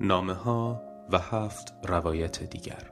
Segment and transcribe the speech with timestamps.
[0.00, 0.82] نامه ها
[1.12, 2.90] و هفت روایت دیگر.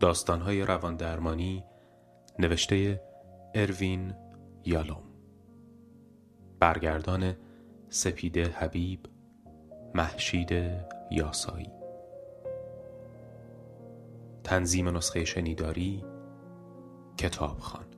[0.00, 1.64] داستان های روان درمانی
[2.38, 3.02] نوشته
[3.54, 4.14] اروین
[4.64, 5.02] یالوم.
[6.60, 7.36] برگردان
[7.88, 9.00] سپیده حبیب
[9.94, 10.52] محشید
[11.10, 11.70] یاسایی.
[14.44, 16.04] تنظیم نسخه شنیداری
[17.16, 17.89] کتابخان.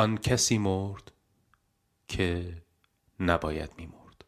[0.00, 1.12] آن کسی مرد
[2.08, 2.62] که
[3.20, 4.24] نباید میمرد.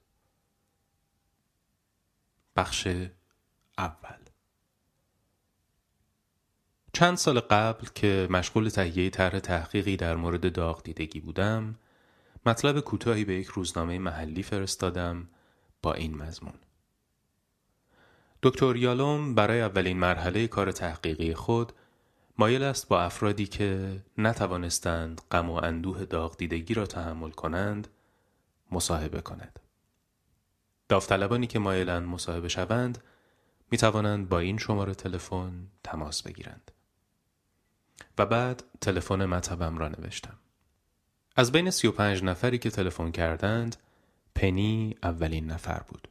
[2.57, 2.87] بخش
[3.79, 4.19] اول.
[6.93, 11.79] چند سال قبل که مشغول تهیه طرح تحقیقی در مورد داغ دیدگی بودم
[12.47, 15.29] مطلب کوتاهی به یک روزنامه محلی فرستادم
[15.83, 16.59] با این مضمون.
[18.43, 21.73] دکتر یالوم برای اولین مرحله کار تحقیقی خود
[22.39, 27.89] مایل است با افرادی که نتوانستند غم و اندوه داغ دیدگی را تحمل کنند
[28.71, 29.61] مصاحبه کند.
[30.89, 33.03] داوطلبانی که مایلند مصاحبه شوند
[33.71, 36.71] می توانند با این شماره تلفن تماس بگیرند.
[38.19, 40.39] و بعد تلفن مطبم را نوشتم.
[41.37, 43.77] از بین سی و پنج نفری که تلفن کردند
[44.35, 46.09] پنی اولین نفر بود.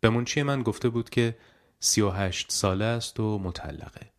[0.00, 1.36] به منچی من گفته بود که
[1.80, 4.17] سی و هشت ساله است و مطلقه.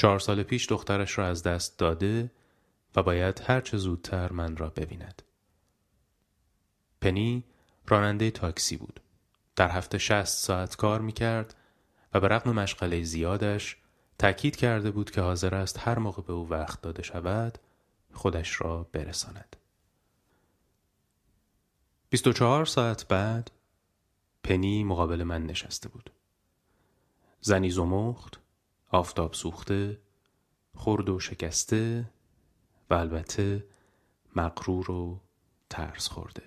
[0.00, 2.30] چهار سال پیش دخترش را از دست داده
[2.96, 5.22] و باید هرچه زودتر من را ببیند.
[7.00, 7.44] پنی
[7.86, 9.00] راننده تاکسی بود.
[9.56, 11.56] در هفته شست ساعت کار می کرد
[12.14, 13.76] و به رغم مشغله زیادش
[14.18, 17.58] تأکید کرده بود که حاضر است هر موقع به او وقت داده شود
[18.12, 19.56] خودش را برساند.
[22.10, 23.50] 24 ساعت بعد
[24.44, 26.10] پنی مقابل من نشسته بود.
[27.40, 28.40] زنی زمخت
[28.90, 30.00] آفتاب سوخته
[30.76, 32.10] خرد و شکسته
[32.90, 33.66] و البته
[34.36, 35.20] مقرور و
[35.70, 36.42] ترس خورده.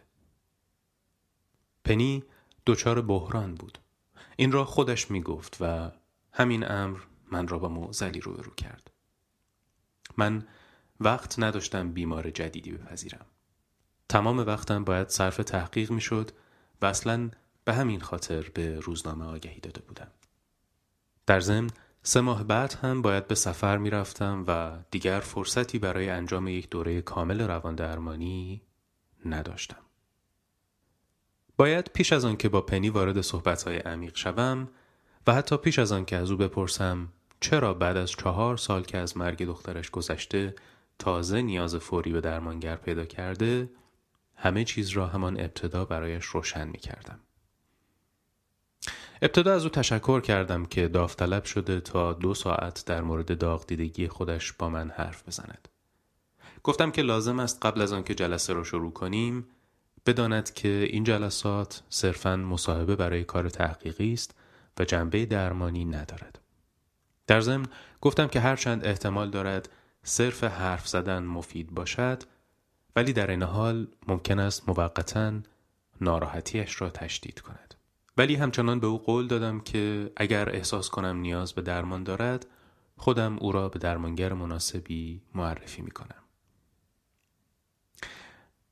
[1.83, 2.23] پنی
[2.65, 3.77] دچار بحران بود.
[4.35, 5.91] این را خودش می گفت و
[6.31, 6.99] همین امر
[7.31, 8.91] من را با معزلی روبرو کرد.
[10.17, 10.47] من
[10.99, 13.25] وقت نداشتم بیمار جدیدی بپذیرم.
[14.09, 16.31] تمام وقتم باید صرف تحقیق می شد
[16.81, 17.29] و اصلا
[17.65, 20.11] به همین خاطر به روزنامه آگهی داده بودم.
[21.25, 21.69] در ضمن
[22.05, 26.69] سه ماه بعد هم باید به سفر می رفتم و دیگر فرصتی برای انجام یک
[26.69, 28.61] دوره کامل روان درمانی
[29.25, 29.77] نداشتم.
[31.57, 34.69] باید پیش از آن که با پنی وارد صحبتهای عمیق شوم
[35.27, 37.07] و حتی پیش از آن که از او بپرسم
[37.39, 40.55] چرا بعد از چهار سال که از مرگ دخترش گذشته
[40.99, 43.69] تازه نیاز فوری به درمانگر پیدا کرده
[44.35, 47.19] همه چیز را همان ابتدا برایش روشن می کردم.
[49.23, 54.07] ابتدا از او تشکر کردم که داوطلب شده تا دو ساعت در مورد داغ دیدگی
[54.07, 55.67] خودش با من حرف بزند.
[56.63, 59.47] گفتم که لازم است قبل از آنکه جلسه را شروع کنیم
[60.05, 64.35] بداند که این جلسات صرفا مصاحبه برای کار تحقیقی است
[64.79, 66.39] و جنبه درمانی ندارد.
[67.27, 67.65] در ضمن
[68.01, 69.69] گفتم که هرچند احتمال دارد
[70.03, 72.23] صرف حرف زدن مفید باشد
[72.95, 75.33] ولی در این حال ممکن است موقتا
[76.01, 77.75] ناراحتیش را تشدید کند.
[78.17, 82.45] ولی همچنان به او قول دادم که اگر احساس کنم نیاز به درمان دارد
[82.97, 86.23] خودم او را به درمانگر مناسبی معرفی می کنم.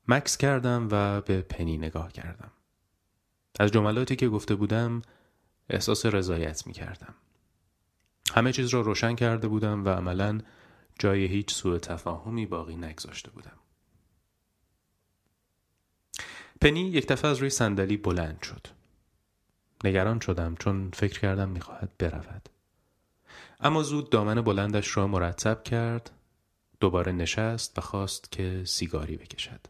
[0.08, 2.50] مکس کردم و به پنی نگاه کردم.
[3.60, 5.02] از جملاتی که گفته بودم
[5.70, 7.14] احساس رضایت می کردم.
[8.34, 10.40] همه چیز را روشن کرده بودم و عملا
[10.98, 13.58] جای هیچ سوء تفاهمی باقی نگذاشته بودم.
[16.60, 18.66] پنی یک دفعه از روی صندلی بلند شد.
[19.84, 22.48] نگران شدم چون فکر کردم می‌خواهد برود.
[23.60, 26.10] اما زود دامن بلندش را مرتب کرد
[26.80, 29.60] دوباره نشست و خواست که سیگاری بکشد.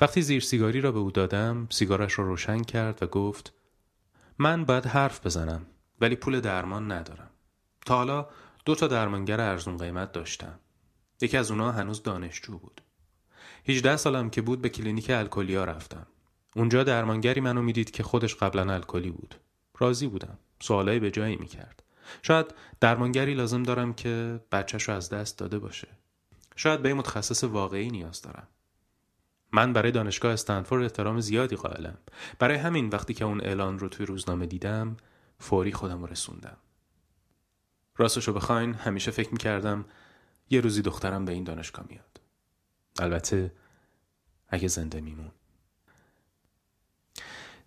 [0.00, 3.52] وقتی زیر سیگاری را به او دادم سیگارش را روشن کرد و گفت
[4.38, 5.66] من باید حرف بزنم
[6.00, 7.30] ولی پول درمان ندارم.
[7.86, 8.28] تا حالا
[8.64, 10.58] دو تا درمانگر ارزون قیمت داشتم.
[11.20, 12.80] یکی از اونها هنوز دانشجو بود.
[13.68, 16.06] 18 سالم که بود به کلینیک الکلیا رفتم.
[16.56, 19.34] اونجا درمانگری منو می‌دید که خودش قبلا الکلی بود.
[19.78, 20.38] راضی بودم.
[20.60, 21.82] سوالایی به جایی می‌کرد.
[22.22, 25.88] شاید درمانگری لازم دارم که بچهش رو از دست داده باشه.
[26.56, 28.48] شاید به متخصص واقعی نیاز دارم.
[29.52, 31.98] من برای دانشگاه استنفورد احترام زیادی قائلم.
[32.38, 34.96] برای همین وقتی که اون اعلان رو توی روزنامه دیدم
[35.38, 36.56] فوری خودم رو رسوندم.
[37.96, 39.84] راستشو بخواین همیشه فکر می‌کردم
[40.50, 42.20] یه روزی دخترم به این دانشگاه میاد.
[42.98, 43.52] البته
[44.48, 45.30] اگه زنده میمون.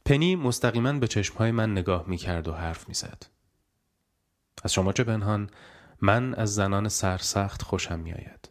[0.05, 3.25] پنی مستقیما به چشمهای من نگاه می‌کرد و حرف می‌زد.
[4.63, 5.49] از شما چه پنهان
[6.01, 8.49] من از زنان سرسخت خوشم میآید.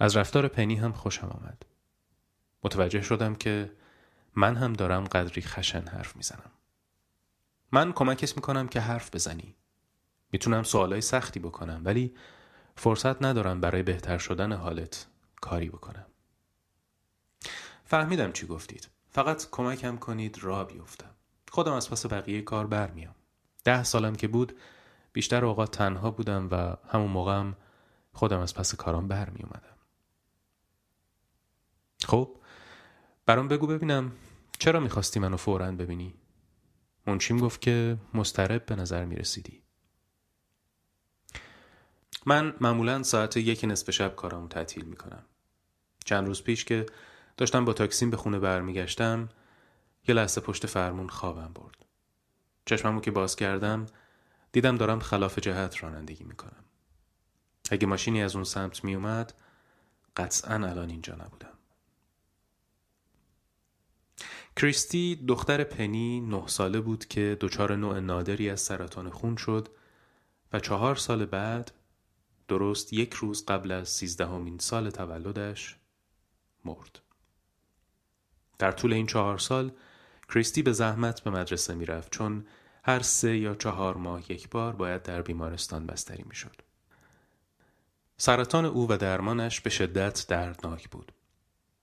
[0.00, 1.66] از رفتار پنی هم خوشم آمد.
[2.64, 3.72] متوجه شدم که
[4.34, 6.50] من هم دارم قدری خشن حرف می‌زنم.
[7.72, 9.56] من کمکت می‌کنم که حرف بزنی.
[10.32, 12.14] می‌تونم سوالای سختی بکنم ولی
[12.76, 15.06] فرصت ندارم برای بهتر شدن حالت
[15.40, 16.06] کاری بکنم.
[17.84, 18.97] فهمیدم چی گفتید.
[19.18, 21.10] فقط کمکم کنید را بیفتم.
[21.50, 23.14] خودم از پس بقیه کار برمیام.
[23.64, 24.58] ده سالم که بود
[25.12, 27.56] بیشتر اوقات تنها بودم و همون موقعم
[28.12, 29.76] خودم از پس کارام برمی اومدم.
[32.04, 32.36] خب
[33.26, 34.12] برام بگو ببینم
[34.58, 36.14] چرا می‌خواستی منو فورا ببینی؟
[37.06, 39.62] منشیم گفت که مسترب به نظر می‌رسیدی.
[42.26, 45.22] من معمولا ساعت یک نصف شب کارامو تعطیل می‌کنم.
[46.04, 46.86] چند روز پیش که
[47.38, 49.28] داشتم با تاکسیم به خونه برمیگشتم
[50.08, 51.84] یه لحظه پشت فرمون خوابم برد.
[52.66, 53.86] چشممو که باز کردم
[54.52, 56.64] دیدم دارم خلاف جهت رانندگی می‌کنم.
[57.70, 59.34] اگه ماشینی از اون سمت میومد
[60.16, 61.52] قطعا الان اینجا نبودم.
[64.56, 69.68] کریستی دختر پنی نه ساله بود که دچار نوع نادری از سرطان خون شد
[70.52, 71.72] و چهار سال بعد
[72.48, 75.76] درست یک روز قبل از سیزدهمین سال تولدش
[76.64, 77.07] مرد.
[78.58, 79.72] در طول این چهار سال
[80.28, 82.46] کریستی به زحمت به مدرسه می‌رفت چون
[82.84, 86.62] هر سه یا چهار ماه یک بار باید در بیمارستان بستری می‌شد.
[88.16, 91.12] سرطان او و درمانش به شدت دردناک بود.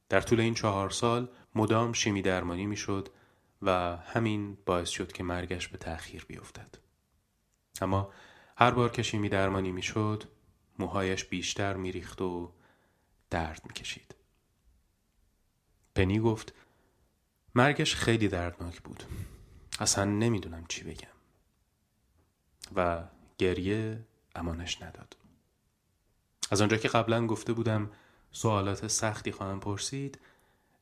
[0.10, 3.10] در طول این چهار سال مدام شیمی درمانی می‌شد
[3.62, 6.76] و همین باعث شد که مرگش به تأخیر بیفتد.
[7.82, 8.14] اما
[8.58, 10.24] هر بار که شیمی درمانی می‌شد
[10.80, 12.52] موهایش بیشتر میریخت و
[13.30, 14.16] درد می‌کشید.
[15.96, 16.54] پنی گفت
[17.56, 19.04] مرگش خیلی دردناک بود.
[19.80, 21.08] اصلا نمی‌دونم چی بگم.
[22.76, 23.04] و
[23.38, 24.06] گریه
[24.36, 25.18] امانش نداد.
[26.52, 27.92] از آنجا که قبلا گفته بودم
[28.32, 30.20] سوالات سختی خواهم پرسید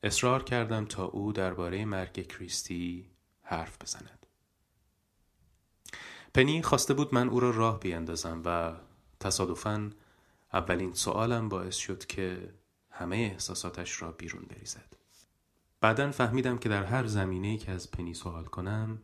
[0.02, 3.10] اصرار کردم تا او درباره مرگ کریستی
[3.42, 4.26] حرف بزند.
[6.34, 8.72] پنی خواسته بود من او را راه بیندازم و
[9.20, 9.90] تصادفاً
[10.52, 12.54] اولین سوالم باعث شد که
[12.90, 15.03] همه احساساتش را بیرون بریزد.
[15.84, 19.02] بعدا فهمیدم که در هر زمینه که از پنی سوال کنم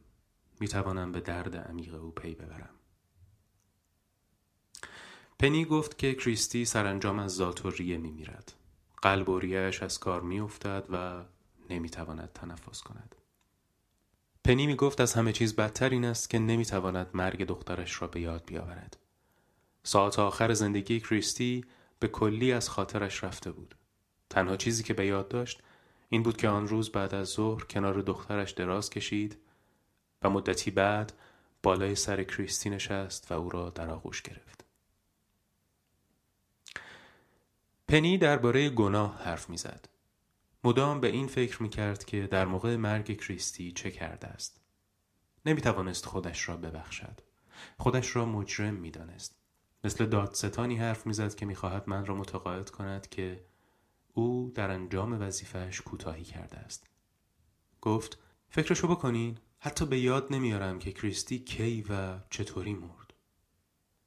[0.61, 2.75] می توانم به درد عمیق او پی ببرم.
[5.39, 8.53] پنی گفت که کریستی سرانجام از ذات و ریه می میرد.
[9.03, 11.25] قلب و ریهش از کار می افتد و
[11.71, 13.15] نمی تواند تنفس کند.
[14.45, 18.09] پنی می گفت از همه چیز بدتر این است که نمی تواند مرگ دخترش را
[18.09, 18.97] به یاد بیاورد.
[19.83, 21.65] ساعت آخر زندگی کریستی
[21.99, 23.75] به کلی از خاطرش رفته بود.
[24.31, 25.63] تنها چیزی که به یاد داشت
[26.13, 29.37] این بود که آن روز بعد از ظهر کنار دخترش دراز کشید
[30.23, 31.13] و مدتی بعد
[31.63, 34.65] بالای سر کریستی نشست و او را در آغوش گرفت.
[37.89, 39.89] پنی درباره گناه حرف می‌زد.
[40.65, 44.61] مدام به این فکر می کرد که در موقع مرگ کریستی چه کرده است.
[45.47, 47.21] نمی توانست خودش را ببخشد.
[47.79, 49.37] خودش را مجرم می دانست.
[49.85, 53.45] مثل دادستانی حرف می‌زد که می‌خواهد من را متقاعد کند که
[54.21, 56.87] او در انجام وظیفهش کوتاهی کرده است.
[57.81, 63.15] گفت فکرشو بکنین حتی به یاد نمیارم که کریستی کی و چطوری مرد.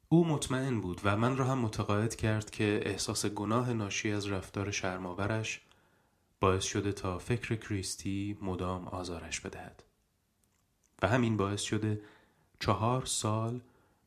[0.08, 4.70] او مطمئن بود و من را هم متقاعد کرد که احساس گناه ناشی از رفتار
[4.70, 5.60] شرماورش
[6.40, 9.84] باعث شده تا فکر کریستی مدام آزارش بدهد.
[11.02, 12.02] و همین باعث شده
[12.60, 13.60] چهار سال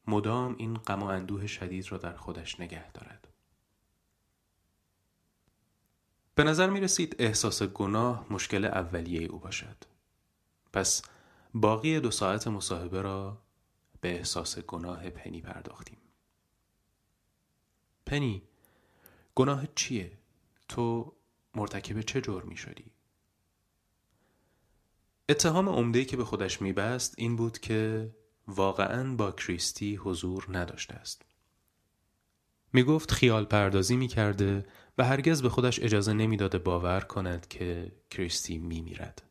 [0.08, 3.27] مدام این غم و اندوه شدید را در خودش نگه دارد.
[6.38, 9.78] به نظر می رسید احساس گناه مشکل اولیه او باشد.
[10.74, 11.02] پس
[11.54, 13.42] باقی دو ساعت مصاحبه را
[14.02, 15.98] به احساس گناه پنی پرداختیم.
[18.06, 18.44] پنی
[19.36, 20.12] گناه چیه؟
[20.68, 21.14] تو
[21.56, 22.92] مرتکب چه جرمی شدی؟
[25.30, 28.12] اتهام عمده که به خودش میبست این بود که
[28.48, 31.26] واقعا با کریستی حضور نداشته است.
[32.78, 34.66] می گفت خیال پردازی می کرده
[34.98, 39.24] و هرگز به خودش اجازه نمی‌داده باور کند که کریستی می میرد.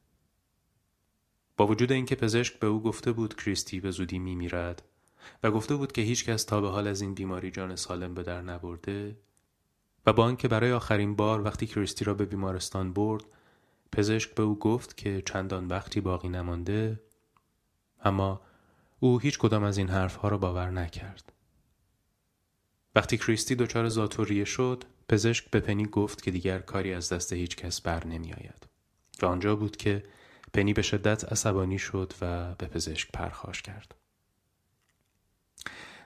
[1.56, 4.82] با وجود اینکه پزشک به او گفته بود کریستی به زودی می میرد
[5.42, 8.22] و گفته بود که هیچ کس تا به حال از این بیماری جان سالم به
[8.22, 9.16] در نبرده
[10.06, 13.24] و با آنکه برای آخرین بار وقتی کریستی را به بیمارستان برد
[13.92, 17.00] پزشک به او گفت که چندان وقتی باقی نمانده
[18.04, 18.40] اما
[19.00, 21.36] او هیچ کدام از این حرفها را باور نکرد.
[22.96, 27.56] وقتی کریستی دچار زاتوریه شد پزشک به پنی گفت که دیگر کاری از دست هیچ
[27.56, 28.66] کس بر نمی آید.
[29.22, 30.02] و آنجا بود که
[30.52, 33.94] پنی به شدت عصبانی شد و به پزشک پرخاش کرد.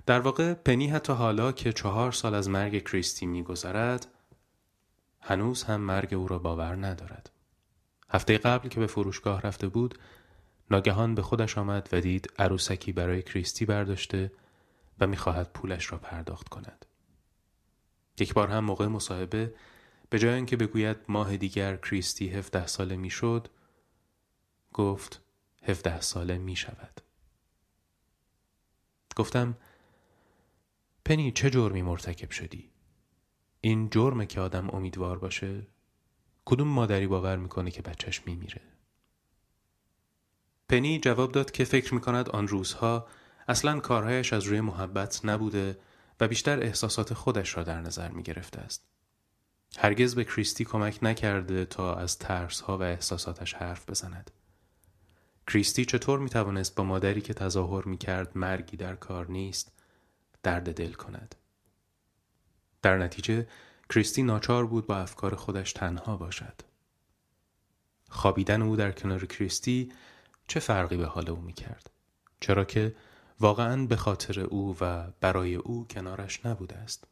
[0.06, 4.06] در واقع پنی حتی حالا که چهار سال از مرگ کریستی میگذرد
[5.20, 7.30] هنوز هم مرگ او را باور ندارد.
[8.08, 9.98] هفته قبل که به فروشگاه رفته بود
[10.70, 14.30] ناگهان به خودش آمد و دید عروسکی برای کریستی برداشته
[15.00, 16.86] و می‌خواهد پولش را پرداخت کند.
[18.18, 19.54] یک بار هم موقع مصاحبه
[20.10, 23.48] به جای اینکه بگوید ماه دیگر کریستی 17 ساله می‌شد
[24.72, 25.22] گفت
[25.62, 27.00] 17 ساله می شود.
[29.16, 29.56] گفتم
[31.04, 32.70] پنی چه جرمی مرتکب شدی؟
[33.60, 35.66] این جرمه که آدم امیدوار باشه؟
[36.44, 38.62] کدوم مادری باور می‌کنه که بچهش میمیره؟
[40.68, 43.08] پنی جواب داد که فکر می‌کند آن روزها
[43.50, 45.78] اصلا کارهایش از روی محبت نبوده
[46.20, 48.84] و بیشتر احساسات خودش را در نظر می گرفته است.
[49.78, 54.30] هرگز به کریستی کمک نکرده تا از ترس ها و احساساتش حرف بزند.
[55.46, 59.72] کریستی چطور می توانست با مادری که تظاهر می کرد مرگی در کار نیست
[60.42, 61.34] درد دل کند.
[62.82, 63.46] در نتیجه
[63.88, 66.60] کریستی ناچار بود با افکار خودش تنها باشد.
[68.08, 69.92] خوابیدن او در کنار کریستی
[70.48, 71.90] چه فرقی به حال او می کرد؟
[72.40, 72.94] چرا که
[73.40, 77.04] واقعا به خاطر او و برای او کنارش نبوده است.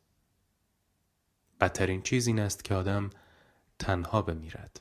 [1.60, 3.10] بدترین چیز این است که آدم
[3.78, 4.80] تنها بمیرد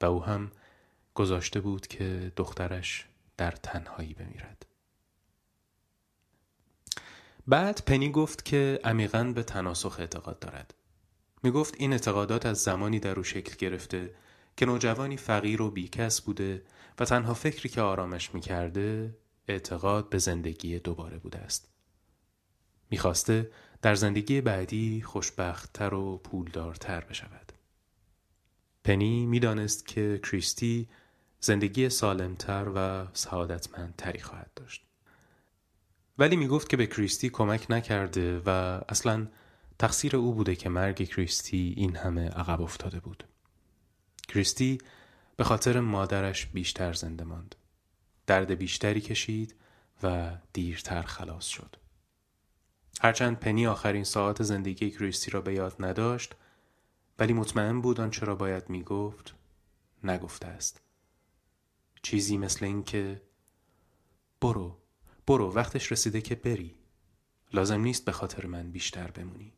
[0.00, 0.50] و او هم
[1.14, 4.66] گذاشته بود که دخترش در تنهایی بمیرد.
[7.46, 10.74] بعد پنی گفت که عمیقا به تناسخ اعتقاد دارد.
[11.42, 14.14] می گفت این اعتقادات از زمانی در او شکل گرفته
[14.56, 16.62] که نوجوانی فقیر و بیکس بوده
[16.98, 19.14] و تنها فکری که آرامش می کرده
[19.48, 21.68] اعتقاد به زندگی دوباره بوده است.
[22.90, 23.50] می‌خواسته
[23.82, 27.52] در زندگی بعدی خوشبختتر و پولدارتر بشود.
[28.84, 30.88] پنی می‌دانست که کریستی
[31.40, 34.84] زندگی سالمتر و سعادتمندتری خواهد داشت.
[36.18, 39.28] ولی می‌گفت که به کریستی کمک نکرده و اصلا
[39.78, 43.24] تقصیر او بوده که مرگ کریستی این همه عقب افتاده بود.
[44.28, 44.78] کریستی
[45.36, 47.54] به خاطر مادرش بیشتر زنده ماند.
[48.28, 49.54] درد بیشتری کشید
[50.02, 51.76] و دیرتر خلاص شد.
[53.00, 56.34] هرچند پنی آخرین ساعت زندگی کریستی را به یاد نداشت
[57.18, 59.34] ولی مطمئن بود آنچه را باید می‌گفت
[60.04, 60.80] نگفته است.
[62.02, 63.22] چیزی مثل این که
[64.40, 64.78] برو
[65.26, 66.74] برو وقتش رسیده که بری
[67.52, 69.57] لازم نیست به خاطر من بیشتر بمونی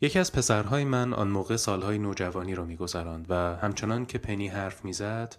[0.00, 4.84] یکی از پسرهای من آن موقع سالهای نوجوانی را میگذراند و همچنان که پنی حرف
[4.84, 5.36] می‌زد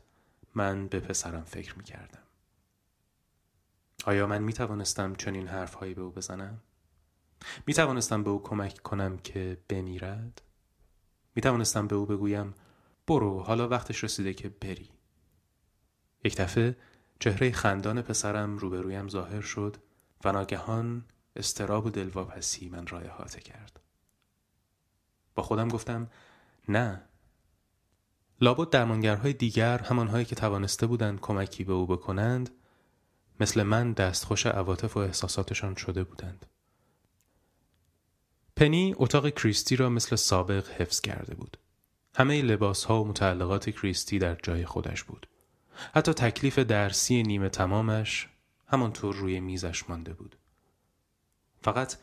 [0.56, 2.24] من به پسرم فکر می‌کردم
[4.06, 6.62] آیا من می توانستم چنین حرفهایی به او بزنم؟
[7.66, 10.42] می توانستم به او کمک کنم که بمیرد؟
[11.36, 12.54] می توانستم به او بگویم
[13.08, 14.90] برو حالا وقتش رسیده که بری
[16.24, 16.76] یک دفعه
[17.20, 19.78] چهره خندان پسرم روبرویم ظاهر شد
[20.24, 23.87] و ناگهان استراب و دلواپسی من را احاطه کرد
[25.38, 26.08] با خودم گفتم
[26.70, 27.02] نه
[28.42, 32.50] لابد درمانگرهای دیگر همانهایی که توانسته بودند کمکی به او بکنند
[33.40, 36.46] مثل من دستخوش عواطف و احساساتشان شده بودند
[38.56, 41.58] پنی اتاق کریستی را مثل سابق حفظ کرده بود
[42.16, 45.28] همه لباس ها و متعلقات کریستی در جای خودش بود.
[45.96, 48.30] حتی تکلیف درسی نیمه تمامش
[48.68, 50.38] همانطور روی میزش مانده بود.
[51.62, 51.96] فقط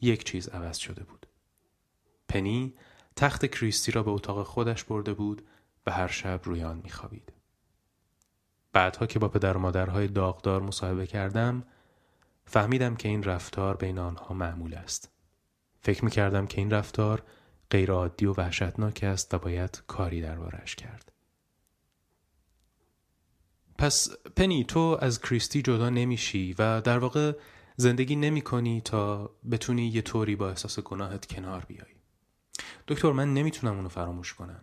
[0.00, 1.17] یک چیز عوض شده بود.
[2.28, 2.74] پنی
[3.16, 5.42] تخت کریستی را به اتاق خودش برده بود
[5.86, 7.32] و هر شب روی آن میخوابید.
[8.72, 11.64] بعدها که با پدر و مادرهای داغدار مصاحبه کردم
[12.44, 15.10] فهمیدم که این رفتار بین آنها معمول است.
[15.80, 17.22] فکر می کردم که این رفتار
[17.70, 21.12] غیرعادی و وحشتناک است و باید کاری دربارش کرد.
[23.78, 27.32] پس پنی تو از کریستی جدا نمیشی و در واقع
[27.76, 31.97] زندگی نمی کنی تا بتونی یه طوری با احساس گناهت کنار بیای.
[32.88, 34.60] دکتر من نمی‌تونم اونو فراموش کنم.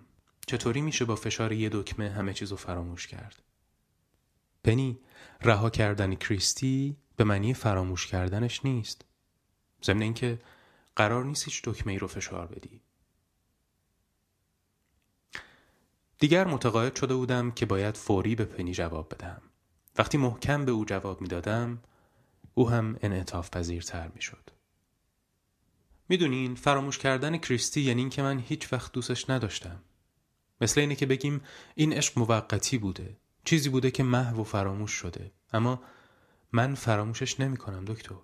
[0.47, 3.41] چطوری میشه با فشار یه دکمه همه چیزو فراموش کرد؟
[4.63, 4.99] پنی
[5.41, 9.05] رها کردن کریستی به معنی فراموش کردنش نیست.
[9.83, 10.41] ضمن اینکه
[10.95, 12.81] قرار نیست هیچ دکمه ای رو فشار بدی.
[16.19, 19.41] دیگر متقاعد شده بودم که باید فوری به پنی جواب بدم.
[19.97, 21.81] وقتی محکم به او جواب می‌دادم،
[22.53, 24.49] او هم انعطاف پذیرتر می شد.
[26.09, 29.83] می‌دونین فراموش کردن کریستی یعنی اینکه من هیچ وقت دوستش نداشتم.
[30.61, 31.41] مثل اینه که بگیم
[31.75, 33.17] این عشق موقتی بوده.
[33.43, 35.31] چیزی بوده که محو و فراموش شده.
[35.53, 35.83] اما
[36.51, 38.15] من فراموشش نمی کنم دکتر.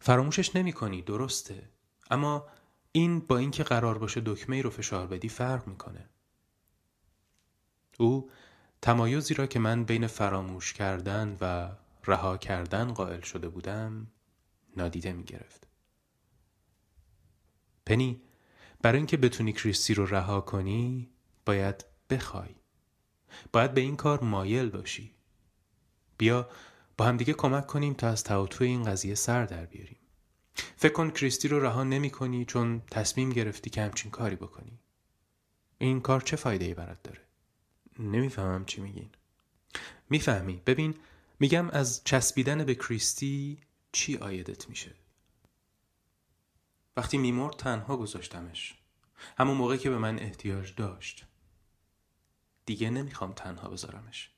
[0.00, 1.68] فراموشش نمی کنی درسته.
[2.10, 2.46] اما
[2.92, 6.08] این با اینکه قرار باشه دکمه ای رو فشار بدی فرق می‌کنه.
[7.98, 8.30] او
[8.82, 11.70] تمایزی را که من بین فراموش کردن و
[12.06, 14.06] رها کردن قائل شده بودم
[14.76, 15.67] نادیده می گرفت.
[17.88, 18.20] پنی
[18.82, 21.10] برای اینکه بتونی کریستی رو رها کنی
[21.46, 22.54] باید بخوای.
[23.52, 25.14] باید به این کار مایل باشی.
[26.18, 26.48] بیا
[26.96, 29.98] با همدیگه کمک کنیم تا از تعاطف این قضیه سر در بیاریم.
[30.76, 34.78] فکر کن کریستی رو رها نمی کنی چون تصمیم گرفتی که همچین کاری بکنی.
[35.78, 37.20] این کار چه فایده ای برات داره؟
[37.98, 39.10] نمی‌فهمم چی میگین.
[40.10, 40.94] می‌فهمی ببین
[41.40, 43.60] میگم از چسبیدن به کریستی
[43.92, 44.94] چی آیدت میشه
[46.98, 48.74] وقتی میمرد تنها گذاشتمش.
[49.38, 51.26] همون موقع که به من احتیاج داشت.
[52.66, 54.30] دیگه نمی‌خوام تنها بذارمش.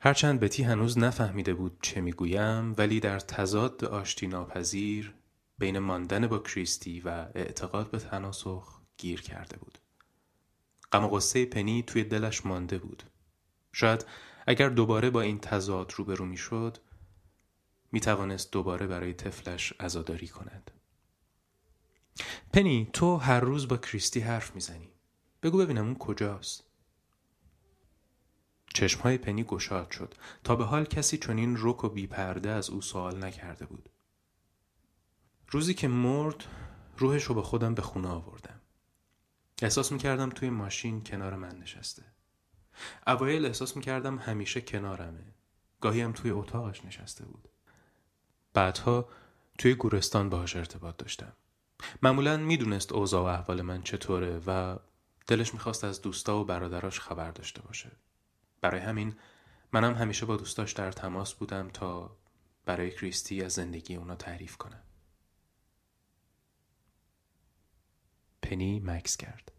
[0.00, 5.14] هرچند بتی هنوز نفهمیده بود چه می‌گویم ولی در تضاد آشتی ناپذیر
[5.58, 9.78] بین ماندن با کریستی و اعتقاد به تناسخ گیر کرده بود.
[10.92, 13.02] غم و غصه پنی توی دلش مانده بود.
[13.72, 14.06] شاید
[14.46, 16.78] اگر دوباره با این تضاد روبرو می شد
[17.92, 20.70] می توانست دوباره برای طفلش عزاداری کند.
[22.52, 24.92] پنی تو هر روز با کریستی حرف می‌زنی.
[25.42, 26.64] بگو ببینم اون کجاست.
[28.74, 33.24] چشمهای پنی گشاد شد تا به حال کسی چنین رک و بیپرده از او سوال
[33.24, 33.88] نکرده بود.
[35.48, 36.44] روزی که مرد
[36.98, 38.60] روحش رو به خودم به خونه آوردم.
[39.62, 42.02] احساس می‌کردم توی ماشین کنار من نشسته.
[43.06, 45.34] اوایل احساس می‌کردم همیشه کنارمه
[45.80, 47.48] گاهی هم توی اتاقش نشسته بود
[48.54, 49.08] بعدها
[49.58, 51.32] توی گورستان باهاش ارتباط داشتم.
[52.02, 54.78] معمولا می‌دونست اوضاع و احوال من چطوره و
[55.26, 57.92] دلش می‌خواست از دوستا و برادراش خبر داشته باشه.
[58.60, 59.14] برای همین
[59.72, 62.16] منم همیشه با دوستاش در تماس بودم تا
[62.64, 64.82] برای کریستی از زندگی اونا تعریف کنم.
[68.42, 69.52] پنی مکس کرد.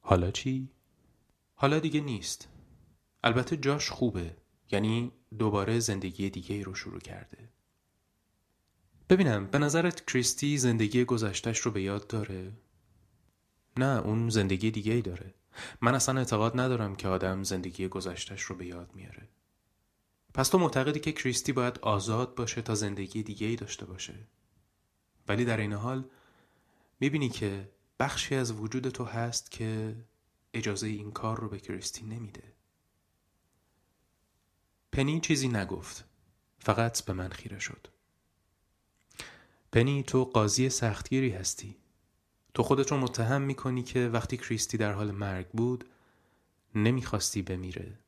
[0.00, 0.70] حالا چی؟
[1.54, 2.48] حالا دیگه نیست.
[3.24, 4.36] البته جاش خوبه.
[4.72, 7.48] یعنی دوباره زندگی دیگه ای رو شروع کرده.
[9.08, 12.52] ببینم به نظرت کریستی زندگی گذشتش رو به یاد داره؟
[13.76, 15.34] نه اون زندگی دیگه ای داره.
[15.80, 19.28] من اصلا اعتقاد ندارم که آدم زندگی گذشتش رو به یاد میاره.
[20.34, 24.14] پس تو معتقدی که کریستی باید آزاد باشه تا زندگی دیگه ای داشته باشه؟
[25.28, 26.04] ولی در این حال
[27.00, 27.68] می‌بینی که
[28.00, 29.96] بخشی از وجود تو هست که
[30.54, 32.42] اجازه این کار رو به کریستی نمیده.
[34.92, 36.04] پنی چیزی نگفت.
[36.58, 37.88] فقط به من خیره شد.
[39.72, 41.76] پنی تو قاضی سختگیری هستی.
[42.54, 45.84] تو خودت رو متهم می‌کنی که وقتی کریستی در حال مرگ بود
[46.74, 47.98] نمی‌خواستی بمیره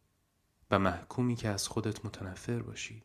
[0.71, 3.03] و محکومی که از خودت متنفر باشی.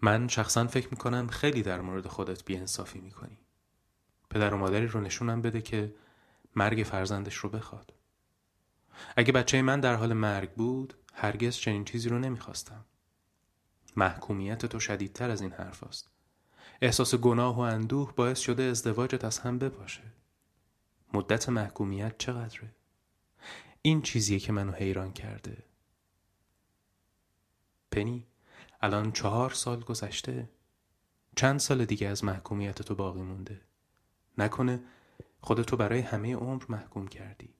[0.00, 3.38] من شخصا فکر می‌کنم خیلی در مورد خودت بیانصافی می‌کنی.
[4.30, 5.94] پدر و مادری رو نشونم بده که
[6.56, 7.92] مرگ فرزندش رو بخواد.
[9.16, 12.84] اگه بچه من در حال مرگ بود هرگز چنین چیزی رو نمی‌خواستم.
[13.96, 16.10] محکومیت تو شدیدتر از این حرف است.
[16.80, 20.02] احساس گناه و اندوه باعث شده ازدواجت از هم بپاشه.
[21.14, 22.74] مدت محکومیت چقدره؟
[23.82, 25.56] این چیزیه که منو حیران کرده.
[27.90, 28.26] پنی
[28.80, 30.48] الان چهار سال گذشته.
[31.36, 33.60] چند سال دیگه از محکومیت تو باقی مونده.
[34.38, 34.80] نکنه
[35.40, 37.54] خودتو برای همه عمر محکوم کردی.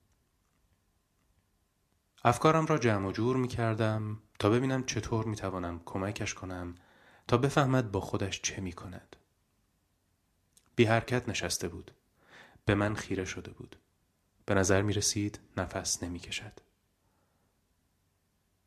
[2.25, 6.75] افکارم را جمع و جور می کردم تا ببینم چطور می توانم کمکش کنم
[7.27, 9.15] تا بفهمد با خودش چه می کند.
[10.75, 11.91] بی حرکت نشسته بود.
[12.65, 13.75] به من خیره شده بود.
[14.45, 16.59] به نظر می رسید نفس نمی کشد.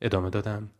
[0.00, 0.70] ادامه دادم.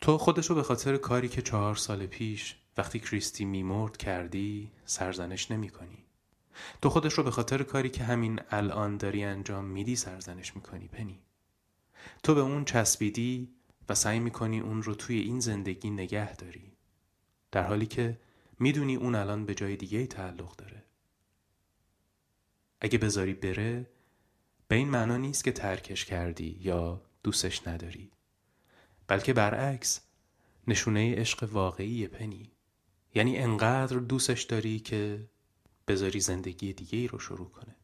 [0.00, 5.68] تو خودشو به خاطر کاری که چهار سال پیش وقتی کریستی میمرد کردی سرزنش نمی
[5.68, 6.04] کنی.
[6.82, 11.20] تو خودش رو به خاطر کاری که همین الان داری انجام میدی سرزنش می‌کنی پنی
[12.22, 13.48] تو به اون چسبیدی
[13.88, 16.72] و سعی می‌کنی اون رو توی این زندگی نگه داری.
[17.52, 18.20] در حالی که
[18.58, 20.84] می‌دونی اون الان به جای دیگه تعلق داره.
[22.80, 23.90] اگه بذاری بره
[24.68, 28.10] به این معنا نیست که ترکش کردی یا دوستش نداری.
[29.06, 30.00] بلکه برعکس
[30.66, 32.52] نشونه عشق واقعی پنی.
[33.14, 35.28] یعنی انقدر دوستش داری که
[35.88, 37.77] بذاری زندگی دیگه ای رو شروع کنه.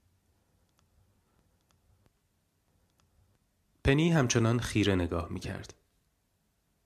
[3.84, 5.74] پنی همچنان خیره نگاه می کرد.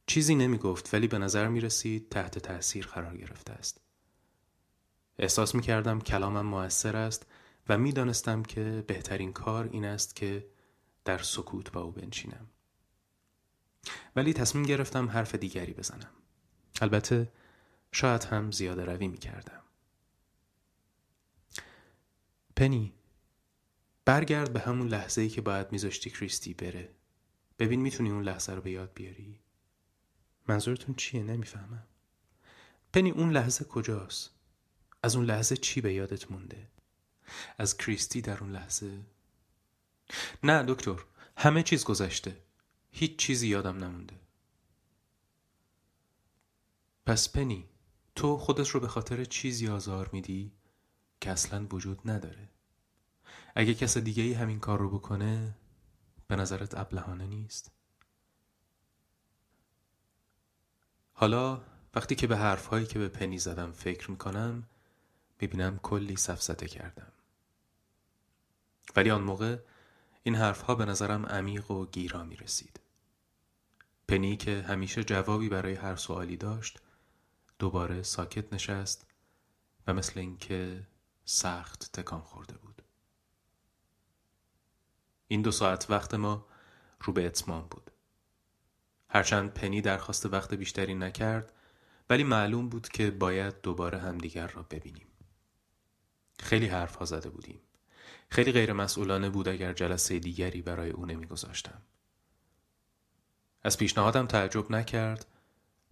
[0.07, 3.81] چیزی نمی گفت ولی به نظر می رسید تحت تأثیر قرار گرفته است.
[5.19, 7.27] احساس می کردم کلامم موثر است
[7.69, 10.47] و می دانستم که بهترین کار این است که
[11.05, 12.47] در سکوت با او بنشینم.
[14.17, 16.11] ولی تصمیم گرفتم حرف دیگری بزنم.
[16.81, 17.33] البته
[17.93, 19.63] شاید هم زیاده روی می کردم.
[22.57, 22.98] پنی
[24.09, 26.95] برگرد به همون لحظه ای که باید میذاشتی کریستی بره.
[27.59, 29.41] ببین می‌تونی اون لحظه رو به یاد بیاری.
[30.49, 31.87] منظورتون چیه؟ نمی‌فهمم.
[32.93, 34.31] پنی اون لحظه کجاست؟
[35.03, 36.69] از اون لحظه چی به یادت مونده؟
[37.59, 39.01] از کریستی در اون لحظه؟
[40.43, 41.05] نه دکتر
[41.37, 42.37] همه چیز گذشته.
[42.91, 44.21] هیچ چیزی یادم نمونده.
[47.07, 47.69] پس پنی
[48.15, 50.53] تو خودت رو به خاطر چیزی آزار میدی
[51.21, 52.49] که اصلا وجود نداره.
[53.59, 55.55] اگه کس دیگه ای همین کار رو بکنه
[56.29, 57.73] به نظرت ابلهانه نیست
[61.13, 61.61] حالا
[61.95, 64.69] وقتی که به حرفهایی که به پنی زدم فکر می‌کنم
[65.41, 67.13] می‌بینم کلی سفزده کردم
[68.97, 69.59] ولی آن موقع
[70.23, 72.81] این حرفها به نظرم عمیق و گیرا می رسید.
[74.09, 76.81] پنی که همیشه جوابی برای هر سوالی داشت
[77.59, 79.07] دوباره ساکت نشست
[79.87, 80.87] و مثل اینکه
[81.25, 82.68] سخت تکان خورده بود.
[85.29, 86.47] این دو ساعت وقت ما
[87.01, 87.91] رو به اتمام بود.
[89.09, 91.53] هرچند پنی درخواست وقت بیشتری نکرد
[92.11, 95.07] ولی معلوم بود که باید دوباره همدیگر را ببینیم.
[96.41, 97.61] خیلی حرف ها زده بودیم.
[98.29, 101.83] خیلی غیر مسئولانه بود اگر جلسه دیگری برای او نمیگذاشتم.
[103.63, 105.27] از پیشنهادم تعجب نکرد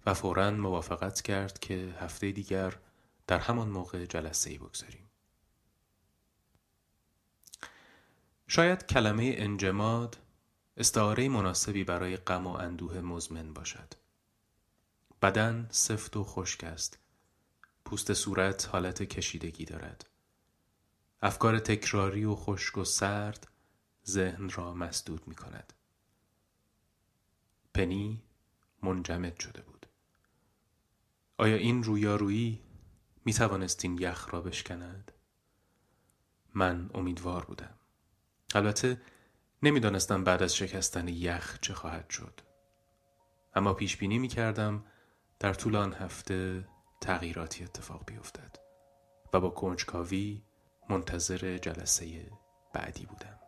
[0.07, 2.75] و فورا موافقت کرد که هفته دیگر
[3.27, 5.06] در همان موقع جلسه ای بگذاریم.
[8.49, 10.19] شاید کلمه انجماد
[10.77, 13.95] استعاره مناسبی برای غم و اندوه مزمن باشد.
[15.23, 16.99] بدن سفت و خشک است.
[17.85, 20.09] پوست صورت حالت کشیدگی دارد.
[21.23, 23.49] افکار تکراری و خشک و سرد
[24.07, 25.73] ذهن را مسدود می کند.
[27.75, 28.23] پنی
[28.83, 29.87] منجمد شده بود.
[31.39, 32.63] آیا این رویارویی
[33.25, 35.13] می توانست این یخ را بشکند؟
[36.55, 37.75] من امیدوار بودم.
[38.57, 39.01] البته
[39.63, 42.41] نمی‌دانستم بعد از شکستن یخ چه خواهد شد.
[43.55, 44.85] اما پیش بینی می کردم
[45.41, 46.69] در طول آن هفته
[47.01, 48.57] تغییراتی اتفاق بیفتد
[49.33, 50.43] و با کنجکاوی
[50.91, 52.31] منتظر جلسه
[52.75, 53.46] بعدی بودم.